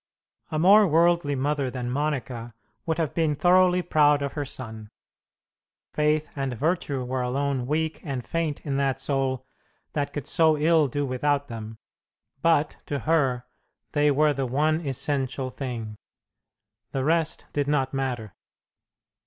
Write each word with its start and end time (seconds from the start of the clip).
A 0.49 0.57
more 0.57 0.87
worldly 0.87 1.35
mother 1.35 1.69
than 1.69 1.87
Monica 1.91 2.55
would 2.87 2.97
have 2.97 3.13
been 3.13 3.35
thoroughly 3.35 3.83
proud 3.83 4.23
of 4.23 4.33
her 4.33 4.45
son. 4.45 4.89
Faith 5.93 6.27
and 6.35 6.55
virtue 6.55 7.03
were 7.03 7.21
alone 7.21 7.67
weak 7.67 7.99
and 8.03 8.25
faint 8.25 8.65
in 8.65 8.77
that 8.77 8.99
soul 8.99 9.45
that 9.93 10.11
could 10.11 10.25
so 10.25 10.57
ill 10.57 10.87
do 10.87 11.05
without 11.05 11.49
them; 11.49 11.77
but 12.41 12.77
to 12.87 12.97
her 13.01 13.45
they 13.91 14.09
were 14.09 14.33
the 14.33 14.47
one 14.47 14.79
essential 14.81 15.51
thing; 15.51 15.95
the 16.93 17.03
rest 17.03 17.45
did 17.53 17.67
not 17.67 17.93
matter. 17.93 18.33